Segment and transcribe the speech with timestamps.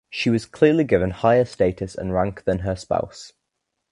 [0.09, 3.33] She was clearly given higher status and rank than her spouse.